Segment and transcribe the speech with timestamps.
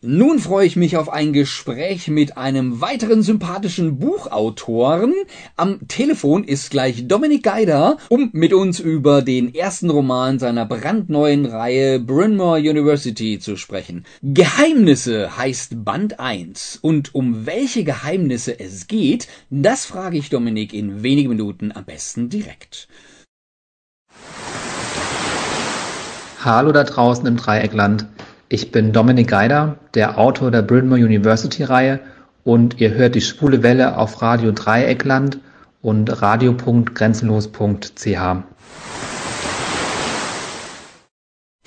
[0.00, 5.12] Nun freue ich mich auf ein Gespräch mit einem weiteren sympathischen Buchautoren.
[5.56, 11.46] Am Telefon ist gleich Dominik Geider, um mit uns über den ersten Roman seiner brandneuen
[11.46, 14.04] Reihe Bryn Mawr University zu sprechen.
[14.22, 21.02] Geheimnisse heißt Band 1 und um welche Geheimnisse es geht, das frage ich Dominik in
[21.02, 22.86] wenigen Minuten am besten direkt.
[26.44, 28.06] Hallo da draußen im Dreieckland.
[28.50, 32.00] Ich bin Dominik Geider, der Autor der Bryn Mawr University Reihe
[32.44, 35.38] und ihr hört die Schwule Welle auf Radio Dreieckland
[35.82, 38.16] und radio.grenzenlos.ch.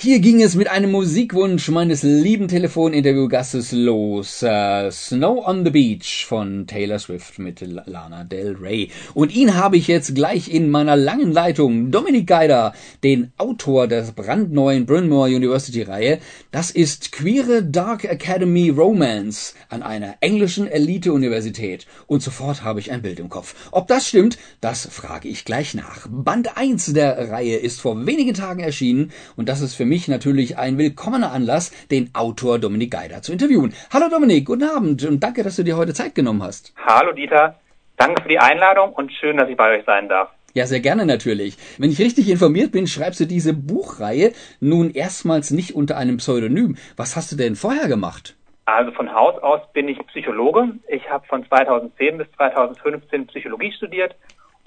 [0.03, 4.41] Hier ging es mit einem Musikwunsch meines lieben Telefoninterviewgastes los.
[4.41, 8.89] Uh, Snow on the Beach von Taylor Swift mit Lana Del Rey.
[9.13, 11.91] Und ihn habe ich jetzt gleich in meiner langen Leitung.
[11.91, 16.17] Dominik Geider, den Autor der brandneuen Bryn Mawr University Reihe.
[16.49, 21.85] Das ist Queere Dark Academy Romance an einer englischen Elite-Universität.
[22.07, 23.53] Und sofort habe ich ein Bild im Kopf.
[23.69, 26.07] Ob das stimmt, das frage ich gleich nach.
[26.09, 30.57] Band 1 der Reihe ist vor wenigen Tagen erschienen und das ist für mich natürlich
[30.57, 33.73] ein willkommener Anlass, den Autor Dominik Geider zu interviewen.
[33.93, 36.73] Hallo Dominik, guten Abend und danke, dass du dir heute Zeit genommen hast.
[36.77, 37.59] Hallo Dieter,
[37.97, 40.29] danke für die Einladung und schön, dass ich bei euch sein darf.
[40.53, 41.57] Ja, sehr gerne natürlich.
[41.77, 44.31] Wenn ich richtig informiert bin, schreibst du diese Buchreihe
[44.61, 46.77] nun erstmals nicht unter einem Pseudonym.
[46.95, 48.37] Was hast du denn vorher gemacht?
[48.63, 50.69] Also von Haus aus bin ich Psychologe.
[50.87, 54.15] Ich habe von 2010 bis 2015 Psychologie studiert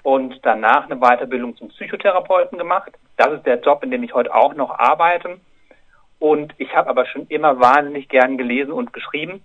[0.05, 2.91] und danach eine Weiterbildung zum Psychotherapeuten gemacht.
[3.17, 5.39] Das ist der Job, in dem ich heute auch noch arbeite.
[6.19, 9.41] Und ich habe aber schon immer wahnsinnig gern gelesen und geschrieben.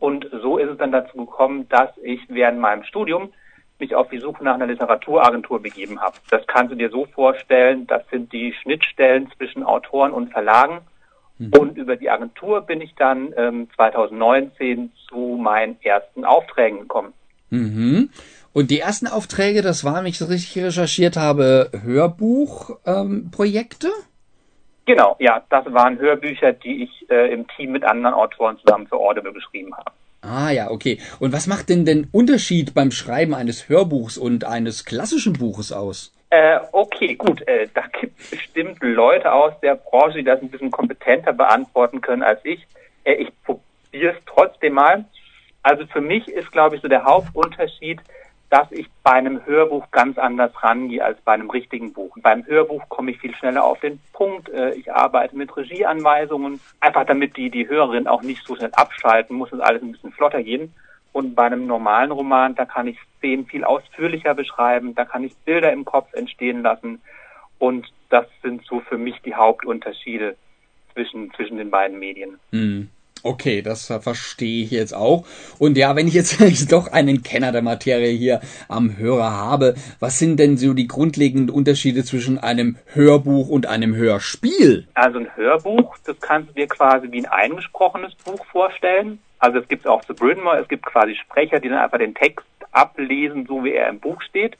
[0.00, 3.32] Und so ist es dann dazu gekommen, dass ich während meinem Studium
[3.78, 6.16] mich auf die Suche nach einer Literaturagentur begeben habe.
[6.28, 10.80] Das kannst du dir so vorstellen, das sind die Schnittstellen zwischen Autoren und Verlagen.
[11.38, 11.52] Mhm.
[11.56, 17.12] Und über die Agentur bin ich dann ähm, 2019 zu meinen ersten Aufträgen gekommen.
[17.50, 18.10] Mhm.
[18.54, 23.88] Und die ersten Aufträge, das waren, wenn ich das richtig recherchiert habe, Hörbuchprojekte?
[23.88, 23.92] Ähm,
[24.86, 28.96] genau, ja, das waren Hörbücher, die ich äh, im Team mit anderen Autoren zusammen für
[28.96, 29.90] Audible geschrieben habe.
[30.22, 31.00] Ah ja, okay.
[31.18, 36.12] Und was macht denn den Unterschied beim Schreiben eines Hörbuchs und eines klassischen Buches aus?
[36.30, 37.42] Äh, okay, gut.
[37.48, 42.00] Äh, da gibt es bestimmt Leute aus der Branche, die das ein bisschen kompetenter beantworten
[42.00, 42.64] können als ich.
[43.02, 45.04] Äh, ich probiere es trotzdem mal.
[45.64, 47.98] Also für mich ist, glaube ich, so der Hauptunterschied,
[48.54, 52.16] dass ich bei einem Hörbuch ganz anders rangehe als bei einem richtigen Buch.
[52.22, 54.48] Beim Hörbuch komme ich viel schneller auf den Punkt.
[54.48, 59.36] Äh, ich arbeite mit Regieanweisungen, einfach damit die, die Hörerin auch nicht so schnell abschalten
[59.36, 60.72] muss, und alles ein bisschen flotter gehen.
[61.12, 65.34] Und bei einem normalen Roman, da kann ich Szenen viel ausführlicher beschreiben, da kann ich
[65.38, 67.02] Bilder im Kopf entstehen lassen.
[67.58, 70.36] Und das sind so für mich die Hauptunterschiede
[70.92, 72.38] zwischen, zwischen den beiden Medien.
[72.52, 72.88] Mhm.
[73.26, 75.24] Okay, das verstehe ich jetzt auch.
[75.58, 76.38] Und ja, wenn ich jetzt
[76.72, 81.48] doch einen Kenner der Materie hier am Hörer habe, was sind denn so die grundlegenden
[81.48, 84.86] Unterschiede zwischen einem Hörbuch und einem Hörspiel?
[84.92, 89.18] Also ein Hörbuch, das kannst du dir quasi wie ein eingesprochenes Buch vorstellen.
[89.38, 92.44] Also es gibt auch zu Brynmore, es gibt quasi Sprecher, die dann einfach den Text
[92.72, 94.58] ablesen, so wie er im Buch steht.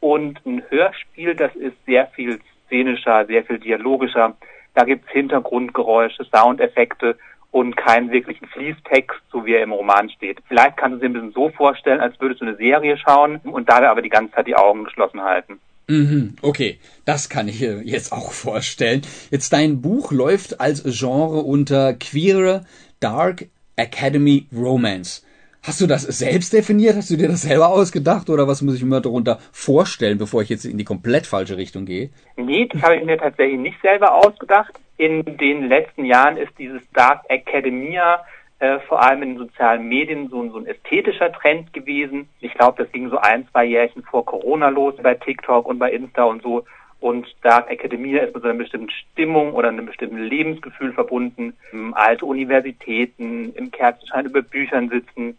[0.00, 4.36] Und ein Hörspiel, das ist sehr viel szenischer, sehr viel dialogischer.
[4.74, 7.16] Da gibt's Hintergrundgeräusche, Soundeffekte
[7.56, 10.40] und keinen wirklichen Fließtext, so wie er im Roman steht.
[10.46, 13.40] Vielleicht kannst du es dir ein bisschen so vorstellen, als würdest du eine Serie schauen
[13.44, 15.58] und dabei aber die ganze Zeit die Augen geschlossen halten.
[15.88, 19.00] Mhm, okay, das kann ich jetzt auch vorstellen.
[19.30, 22.66] Jetzt dein Buch läuft als Genre unter Queer
[23.00, 23.46] Dark
[23.76, 25.24] Academy Romance.
[25.62, 26.94] Hast du das selbst definiert?
[26.94, 30.50] Hast du dir das selber ausgedacht oder was muss ich mir darunter vorstellen, bevor ich
[30.50, 32.10] jetzt in die komplett falsche Richtung gehe?
[32.36, 34.78] Nee, das habe ich mir tatsächlich nicht selber ausgedacht.
[34.98, 38.24] In den letzten Jahren ist dieses Dark Academia
[38.58, 42.28] äh, vor allem in den sozialen Medien so, so ein ästhetischer Trend gewesen.
[42.40, 45.92] Ich glaube, das ging so ein, zwei Jährchen vor Corona los bei TikTok und bei
[45.92, 46.64] Insta und so.
[46.98, 51.54] Und Dark Academia ist mit so einer bestimmten Stimmung oder einem bestimmten Lebensgefühl verbunden.
[51.92, 55.36] Alte Universitäten im Kerzenschein über Büchern sitzen,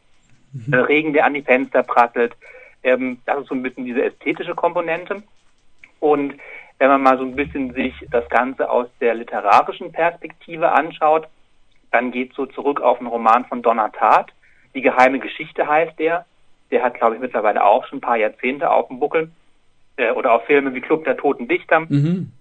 [0.54, 0.74] mhm.
[0.76, 2.36] Regen, der an die Fenster prasselt.
[2.84, 5.24] Ähm, das ist so ein bisschen diese ästhetische Komponente.
[6.00, 6.36] Und
[6.80, 11.28] wenn man mal so ein bisschen sich das Ganze aus der literarischen Perspektive anschaut,
[11.92, 14.32] dann geht so zurück auf einen Roman von Donna Tartt.
[14.76, 16.26] Die geheime Geschichte heißt der.
[16.70, 19.32] Der hat, glaube ich, mittlerweile auch schon ein paar Jahrzehnte auf dem Buckel.
[19.96, 21.82] Äh, oder auch Filme wie Club der Toten Dichter.
[21.82, 22.32] Mhm.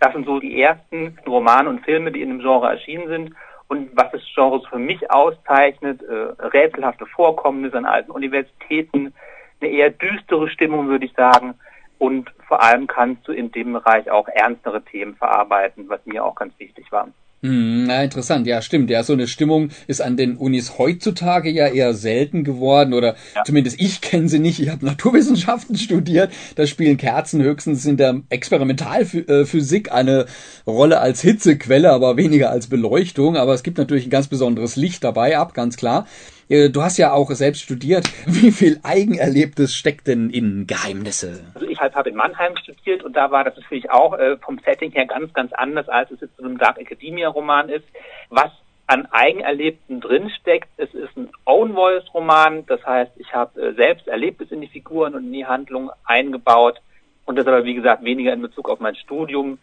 [0.00, 3.34] Das sind so die ersten Romane und Filme, die in dem Genre erschienen sind.
[3.68, 9.14] Und was das Genre für mich auszeichnet, äh, rätselhafte Vorkommnisse an alten Universitäten,
[9.60, 11.54] eine eher düstere Stimmung, würde ich sagen.
[12.02, 16.34] Und vor allem kannst du in dem Bereich auch ernstere Themen verarbeiten, was mir auch
[16.34, 17.06] ganz wichtig war.
[17.44, 18.90] Hm, na, interessant, ja, stimmt.
[18.90, 23.44] Ja, so eine Stimmung ist an den Unis heutzutage ja eher selten geworden oder ja.
[23.44, 24.58] zumindest ich kenne sie nicht.
[24.58, 26.32] Ich habe Naturwissenschaften studiert.
[26.56, 30.26] Da spielen Kerzen höchstens in der Experimentalphysik eine
[30.66, 33.36] Rolle als Hitzequelle, aber weniger als Beleuchtung.
[33.36, 36.08] Aber es gibt natürlich ein ganz besonderes Licht dabei ab, ganz klar.
[36.48, 38.08] Äh, du hast ja auch selbst studiert.
[38.26, 41.40] Wie viel Eigenerlebtes steckt denn in Geheimnisse?
[41.54, 44.92] Also ich habe in Mannheim studiert und da war das natürlich auch äh, vom Setting
[44.92, 47.84] her ganz, ganz anders, als es jetzt in einem Dark Academia Roman ist.
[48.30, 48.50] Was
[48.86, 54.08] an Eigenerlebten drinsteckt, es ist ein Own Voice Roman, das heißt, ich habe äh, selbst
[54.08, 56.80] Erlebtes in die Figuren und in die Handlung eingebaut
[57.24, 59.58] und das aber wie gesagt weniger in Bezug auf mein Studium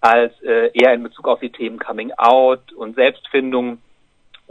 [0.00, 3.78] als äh, eher in Bezug auf die Themen Coming Out und Selbstfindung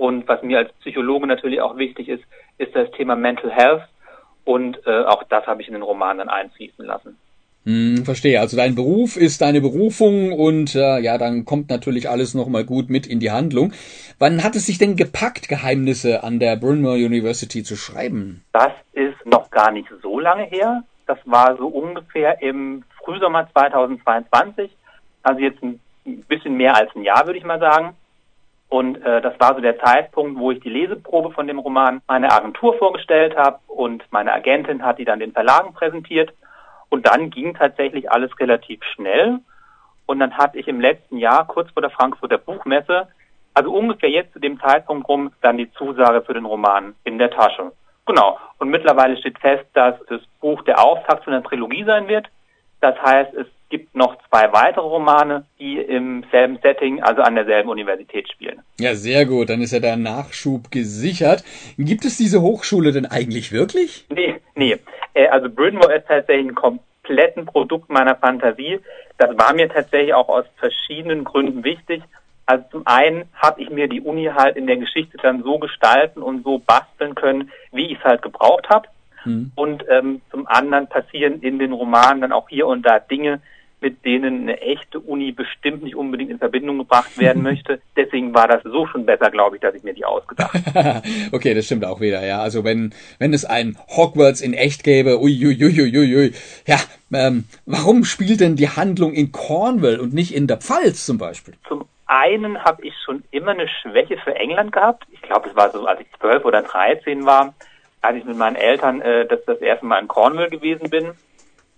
[0.01, 2.23] und was mir als Psychologe natürlich auch wichtig ist,
[2.57, 3.83] ist das Thema Mental Health.
[4.43, 7.17] Und äh, auch das habe ich in den Roman dann einfließen lassen.
[7.65, 8.39] Hm, verstehe.
[8.39, 12.89] Also dein Beruf ist deine Berufung und äh, ja, dann kommt natürlich alles nochmal gut
[12.89, 13.73] mit in die Handlung.
[14.17, 18.43] Wann hat es sich denn gepackt, Geheimnisse an der Bryn Mawr University zu schreiben?
[18.53, 20.83] Das ist noch gar nicht so lange her.
[21.05, 24.71] Das war so ungefähr im Frühsommer 2022.
[25.21, 25.79] Also jetzt ein
[26.27, 27.95] bisschen mehr als ein Jahr, würde ich mal sagen.
[28.71, 32.31] Und äh, das war so der Zeitpunkt, wo ich die Leseprobe von dem Roman meiner
[32.31, 36.31] Agentur vorgestellt habe und meine Agentin hat die dann den Verlagen präsentiert.
[36.87, 39.39] Und dann ging tatsächlich alles relativ schnell.
[40.05, 43.09] Und dann hatte ich im letzten Jahr, kurz vor der Frankfurter Buchmesse,
[43.53, 47.29] also ungefähr jetzt zu dem Zeitpunkt rum, dann die Zusage für den Roman in der
[47.29, 47.73] Tasche.
[48.05, 48.39] Genau.
[48.59, 52.29] Und mittlerweile steht fest, dass das Buch der Auftakt zu einer Trilogie sein wird.
[52.79, 57.69] Das heißt, es gibt noch zwei weitere Romane, die im selben Setting, also an derselben
[57.69, 58.61] Universität spielen.
[58.79, 59.49] Ja, sehr gut.
[59.49, 61.43] Dann ist ja der Nachschub gesichert.
[61.77, 64.05] Gibt es diese Hochschule denn eigentlich wirklich?
[64.09, 64.77] Nee, nee.
[65.13, 68.79] Äh, also Bryn Mawr ist tatsächlich ein kompletten Produkt meiner Fantasie.
[69.17, 72.03] Das war mir tatsächlich auch aus verschiedenen Gründen wichtig.
[72.45, 76.21] Also zum einen habe ich mir die Uni halt in der Geschichte dann so gestalten
[76.21, 78.89] und so basteln können, wie ich es halt gebraucht habe.
[79.23, 79.51] Hm.
[79.55, 83.41] Und ähm, zum anderen passieren in den Romanen dann auch hier und da Dinge,
[83.81, 87.81] mit denen eine echte Uni bestimmt nicht unbedingt in Verbindung gebracht werden möchte.
[87.97, 91.01] Deswegen war das so schon besser, glaube ich, dass ich mir die ausgedacht habe.
[91.31, 92.41] okay, das stimmt auch wieder, ja.
[92.41, 96.33] Also wenn, wenn es ein Hogwarts in echt gäbe, uiuiuiui,
[96.67, 96.77] ja,
[97.11, 101.55] ähm, warum spielt denn die Handlung in Cornwall und nicht in der Pfalz zum Beispiel?
[101.67, 105.05] Zum einen habe ich schon immer eine Schwäche für England gehabt.
[105.11, 107.53] Ich glaube, es war so, als ich zwölf oder dreizehn war,
[108.01, 111.11] als ich mit meinen Eltern äh, das, das erste Mal in Cornwall gewesen bin.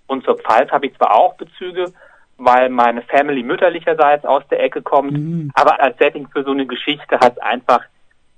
[0.07, 1.91] Und zur Pfalz habe ich zwar auch Bezüge,
[2.37, 5.51] weil meine Family mütterlicherseits aus der Ecke kommt, mhm.
[5.53, 7.83] aber als Setting für so eine Geschichte hat es einfach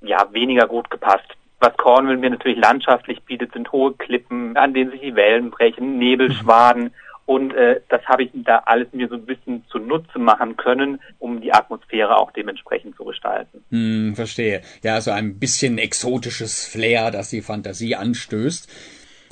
[0.02, 1.28] ja weniger gut gepasst.
[1.60, 5.98] Was Cornwall mir natürlich landschaftlich bietet, sind hohe Klippen, an denen sich die Wellen brechen,
[5.98, 6.84] Nebelschwaden.
[6.84, 6.92] Mhm.
[7.26, 11.42] Und äh, das habe ich da alles mir so ein bisschen zunutze machen können, um
[11.42, 13.64] die Atmosphäre auch dementsprechend zu gestalten.
[13.72, 14.62] Hm, verstehe.
[14.84, 18.70] Ja, so ein bisschen exotisches Flair, das die Fantasie anstößt.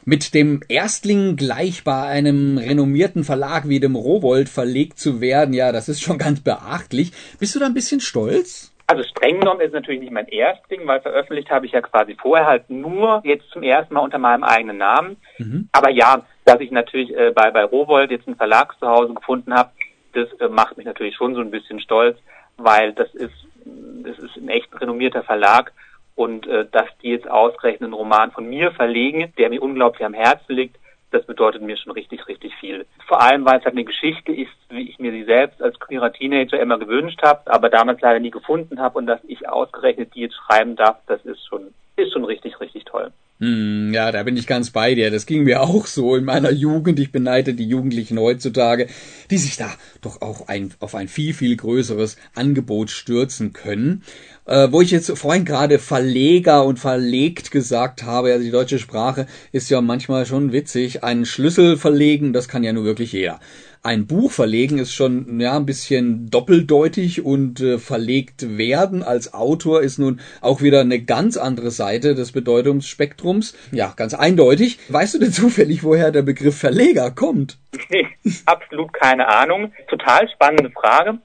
[0.05, 5.71] Mit dem Erstling gleich bei einem renommierten Verlag wie dem Rowold verlegt zu werden, ja,
[5.71, 7.11] das ist schon ganz beachtlich.
[7.39, 8.73] Bist du da ein bisschen stolz?
[8.85, 12.45] Also streng genommen ist natürlich nicht mein Erstling, weil veröffentlicht habe ich ja quasi vorher
[12.45, 15.17] halt nur jetzt zum ersten Mal unter meinem eigenen Namen.
[15.38, 15.69] Mhm.
[15.71, 19.53] Aber ja, dass ich natürlich äh, bei, bei Rowold jetzt einen Verlag zu Hause gefunden
[19.53, 19.71] habe,
[20.13, 22.17] das äh, macht mich natürlich schon so ein bisschen stolz,
[22.57, 23.33] weil das ist,
[23.65, 25.72] das ist ein echt renommierter Verlag
[26.15, 30.13] und äh, dass die jetzt ausgerechnet einen Roman von mir verlegen, der mir unglaublich am
[30.13, 30.77] Herzen liegt,
[31.12, 32.86] das bedeutet mir schon richtig, richtig viel.
[33.08, 36.12] Vor allem, weil es halt eine Geschichte ist, wie ich mir sie selbst als queerer
[36.12, 40.22] Teenager immer gewünscht habe, aber damals leider nie gefunden habe und dass ich ausgerechnet die
[40.22, 43.12] jetzt schreiben darf, das ist schon, ist schon richtig, richtig toll.
[43.43, 45.12] Hm, ja, da bin ich ganz bei dir.
[45.12, 46.97] Das ging mir auch so in meiner Jugend.
[47.00, 48.88] Ich beneide die Jugendlichen heutzutage,
[49.31, 49.69] die sich da
[50.01, 54.03] doch auch ein, auf ein viel, viel größeres Angebot stürzen können.
[54.45, 59.27] Äh, wo ich jetzt vorhin gerade Verleger und verlegt gesagt habe, also die deutsche Sprache
[59.51, 61.03] ist ja manchmal schon witzig.
[61.03, 63.41] Einen Schlüssel verlegen, das kann ja nur wirklich jeder
[63.83, 69.81] ein Buch verlegen ist schon ja ein bisschen doppeldeutig und äh, verlegt werden als Autor
[69.81, 73.55] ist nun auch wieder eine ganz andere Seite des Bedeutungsspektrums.
[73.71, 74.79] Ja, ganz eindeutig.
[74.87, 77.57] Weißt du denn zufällig, woher der Begriff Verleger kommt?
[77.89, 78.07] Nee,
[78.45, 79.73] absolut keine Ahnung.
[79.89, 81.19] Total spannende Frage.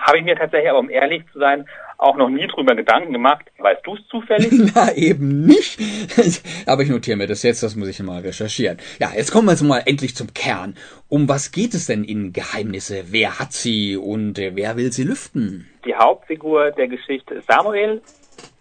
[0.00, 1.66] Habe ich mir tatsächlich aber, um ehrlich zu sein,
[2.00, 3.44] auch noch nie drüber Gedanken gemacht.
[3.58, 4.50] Weißt du es zufällig?
[4.74, 5.78] Na, eben nicht.
[6.66, 8.78] Aber ich notiere mir das jetzt, das muss ich mal recherchieren.
[8.98, 10.76] Ja, jetzt kommen wir jetzt mal endlich zum Kern.
[11.08, 13.04] Um was geht es denn in Geheimnisse?
[13.10, 15.68] Wer hat sie und wer will sie lüften?
[15.84, 18.00] Die Hauptfigur der Geschichte ist Samuel.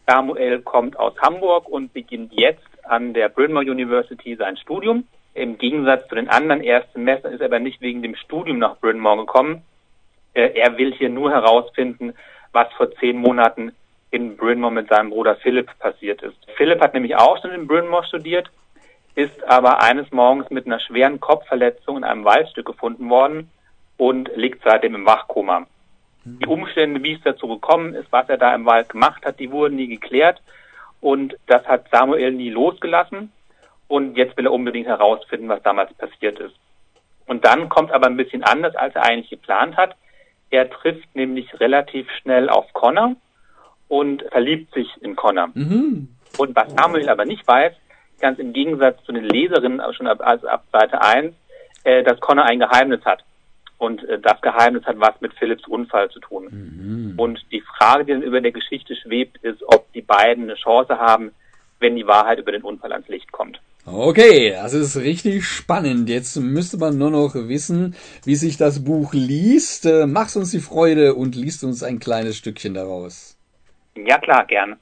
[0.05, 5.05] Samuel kommt aus Hamburg und beginnt jetzt an der Bryn Mawr University sein Studium.
[5.34, 9.00] Im Gegensatz zu den anderen Erstsemestern ist er aber nicht wegen dem Studium nach Bryn
[9.00, 9.62] Mawr gekommen.
[10.39, 12.13] Äh, er will hier nur herausfinden,
[12.53, 13.74] was vor zehn Monaten
[14.12, 16.38] in Bryn Mawr mit seinem Bruder Philipp passiert ist.
[16.55, 18.50] Philipp hat nämlich auch schon in Bryn Mawr studiert,
[19.15, 23.51] ist aber eines Morgens mit einer schweren Kopfverletzung in einem Waldstück gefunden worden
[23.98, 25.67] und liegt seitdem im Wachkoma.
[26.24, 29.51] Die Umstände, wie es dazu gekommen ist, was er da im Wald gemacht hat, die
[29.51, 30.41] wurden nie geklärt.
[31.01, 33.31] Und das hat Samuel nie losgelassen.
[33.88, 36.55] Und jetzt will er unbedingt herausfinden, was damals passiert ist.
[37.25, 39.96] Und dann kommt aber ein bisschen anders, als er eigentlich geplant hat.
[40.50, 43.15] Er trifft nämlich relativ schnell auf Connor
[43.88, 45.50] und verliebt sich in Connor.
[45.53, 46.10] Mhm.
[46.38, 47.74] Und was Samuel aber nicht weiß,
[48.20, 51.34] ganz im Gegensatz zu den Leserinnen schon ab, also ab Seite 1,
[51.84, 53.24] äh, dass Connor ein Geheimnis hat.
[53.77, 56.48] Und äh, das Geheimnis hat was mit Philips Unfall zu tun.
[56.51, 57.13] Mhm.
[57.18, 60.98] Und die Frage, die dann über der Geschichte schwebt, ist, ob die beiden eine Chance
[61.00, 61.32] haben,
[61.79, 63.60] wenn die Wahrheit über den Unfall ans Licht kommt.
[63.91, 66.10] Okay, das ist richtig spannend.
[66.10, 69.88] Jetzt müsste man nur noch wissen, wie sich das Buch liest.
[69.88, 73.36] Äh, mach's uns die Freude und liest uns ein kleines Stückchen daraus.
[73.96, 74.77] Ja klar, gerne.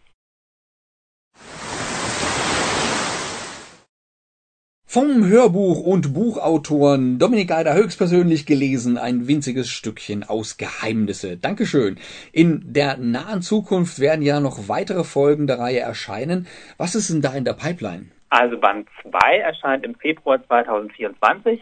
[4.85, 11.37] Vom Hörbuch und Buchautoren Dominik Geider höchstpersönlich gelesen, ein winziges Stückchen aus Geheimnisse.
[11.37, 11.97] Dankeschön.
[12.33, 16.47] In der nahen Zukunft werden ja noch weitere Folgen der Reihe erscheinen.
[16.77, 18.07] Was ist denn da in der Pipeline?
[18.29, 21.61] Also Band 2 erscheint im Februar 2024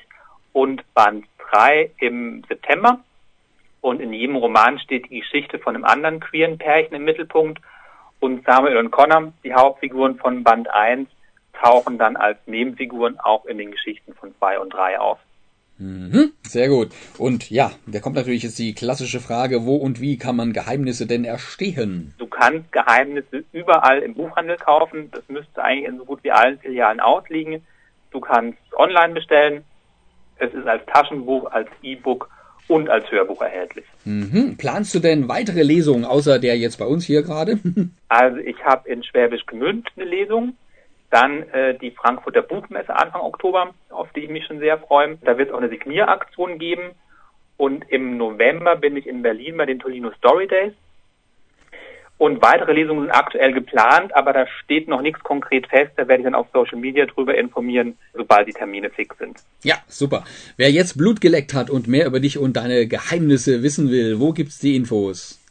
[0.54, 3.00] und Band 3 im September.
[3.82, 7.62] Und in jedem Roman steht die Geschichte von einem anderen queeren Pärchen im Mittelpunkt.
[8.20, 11.08] Und Samuel und Connor, die Hauptfiguren von Band 1,
[11.54, 15.20] tauchen dann als Nebenfiguren auch in den Geschichten von zwei und drei auf.
[15.78, 16.90] Mhm, sehr gut.
[17.18, 21.06] Und ja, da kommt natürlich jetzt die klassische Frage, wo und wie kann man Geheimnisse
[21.06, 22.14] denn erstehen?
[22.18, 25.10] Du kannst Geheimnisse überall im Buchhandel kaufen.
[25.12, 27.62] Das müsste eigentlich in so gut wie allen Filialen ausliegen.
[28.12, 29.64] Du kannst online bestellen.
[30.38, 32.30] Es ist als Taschenbuch, als E-Book
[32.68, 33.86] und als Hörbuch erhältlich.
[34.06, 34.56] Mhm.
[34.58, 37.60] Planst du denn weitere Lesungen außer der jetzt bei uns hier gerade?
[38.08, 40.56] also ich habe in Schwäbisch Gmünd eine Lesung
[41.16, 45.18] dann äh, die Frankfurter Buchmesse Anfang Oktober, auf die ich mich schon sehr freue.
[45.24, 46.92] Da wird es auch eine Signieraktion geben.
[47.56, 50.74] Und im November bin ich in Berlin bei den Tolino Story Days.
[52.18, 55.92] Und weitere Lesungen sind aktuell geplant, aber da steht noch nichts konkret fest.
[55.96, 59.38] Da werde ich dann auf Social Media drüber informieren, sobald die Termine fix sind.
[59.64, 60.26] Ja, super.
[60.58, 64.34] Wer jetzt Blut geleckt hat und mehr über dich und deine Geheimnisse wissen will, wo
[64.34, 65.42] gibt's die Infos?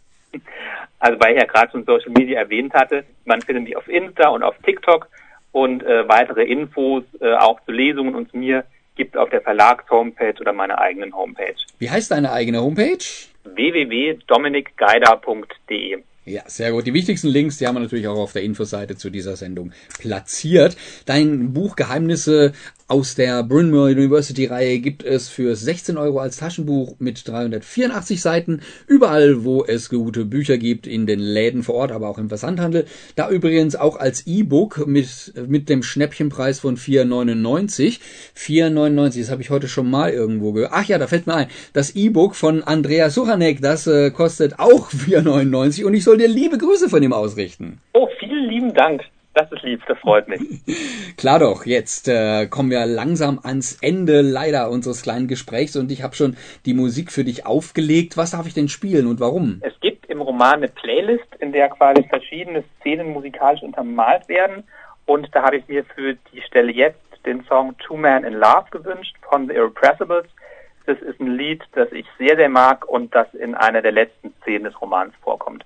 [0.99, 4.29] Also, weil ich ja gerade schon Social Media erwähnt hatte, man findet mich auf Insta
[4.29, 5.07] und auf TikTok.
[5.55, 8.65] Und äh, weitere Infos äh, auch zu Lesungen und zu mir
[8.97, 11.55] gibt es auf der Verlags-Homepage oder meiner eigenen Homepage.
[11.79, 12.99] Wie heißt deine eigene Homepage?
[13.45, 16.87] www.dominikgeider.de ja, sehr gut.
[16.87, 20.75] Die wichtigsten Links, die haben wir natürlich auch auf der Infoseite zu dieser Sendung platziert.
[21.05, 22.53] Dein Buch Geheimnisse
[22.87, 28.21] aus der Bryn Mawr University Reihe gibt es für 16 Euro als Taschenbuch mit 384
[28.21, 28.61] Seiten.
[28.87, 32.85] Überall, wo es gute Bücher gibt, in den Läden vor Ort, aber auch im Versandhandel.
[33.17, 38.01] Da übrigens auch als E-Book mit, mit dem Schnäppchenpreis von 4,99.
[38.37, 40.73] 4,99, das habe ich heute schon mal irgendwo gehört.
[40.75, 41.49] Ach ja, da fällt mir ein.
[41.73, 46.59] Das E-Book von Andrea Suchanek, das äh, kostet auch 4,99 und ich soll dir liebe
[46.59, 47.81] Grüße von ihm ausrichten.
[47.93, 49.03] Oh, vielen lieben Dank.
[49.35, 50.41] Das ist lieb, das freut mich.
[51.17, 56.05] Klar doch, jetzt äh, kommen wir langsam ans Ende leider unseres kleinen Gesprächs und ich
[56.05, 58.17] habe schon die Musik für dich aufgelegt.
[58.17, 59.61] Was darf ich denn spielen und warum?
[59.63, 64.63] Es gibt im Roman eine Playlist, in der quasi verschiedene Szenen musikalisch untermalt werden
[65.05, 68.67] und da habe ich mir für die Stelle jetzt den Song Two Man in Love
[68.71, 70.27] gewünscht von The Irrepressibles.
[70.87, 74.33] Das ist ein Lied, das ich sehr, sehr mag und das in einer der letzten
[74.43, 75.65] Szenen des Romans vorkommt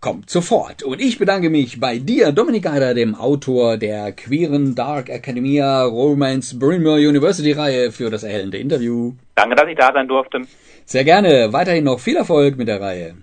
[0.00, 0.82] kommt sofort.
[0.82, 6.58] Und ich bedanke mich bei dir, Dominik Geider, dem Autor der queeren Dark Academia Romance
[6.58, 9.12] Bryn Mawr University Reihe, für das erhellende Interview.
[9.34, 10.42] Danke, dass ich da sein durfte.
[10.84, 11.52] Sehr gerne.
[11.52, 13.14] Weiterhin noch viel Erfolg mit der Reihe.